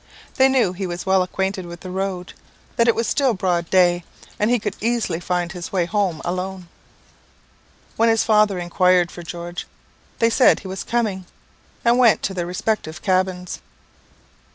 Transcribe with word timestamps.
They 0.37 0.49
knew 0.49 0.73
he 0.73 0.87
was 0.87 1.05
well 1.05 1.21
acquainted 1.21 1.67
with 1.67 1.81
the 1.81 1.91
road, 1.91 2.33
that 2.75 2.87
it 2.87 2.95
was 2.95 3.05
still 3.07 3.35
broad 3.35 3.69
day, 3.69 4.03
and 4.39 4.49
he 4.49 4.57
could 4.57 4.75
easily 4.81 5.19
find 5.19 5.51
his 5.51 5.71
way 5.71 5.85
home 5.85 6.23
alone. 6.25 6.69
When 7.97 8.09
his 8.09 8.23
father 8.23 8.57
inquired 8.57 9.11
for 9.11 9.21
George, 9.21 9.67
they 10.17 10.31
said 10.31 10.61
he 10.61 10.67
was 10.67 10.83
coming, 10.83 11.27
and 11.85 11.99
went 11.99 12.23
to 12.23 12.33
their 12.33 12.47
respective 12.47 13.03
cabins. 13.03 13.59